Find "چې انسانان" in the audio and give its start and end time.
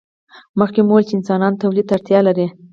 1.09-1.53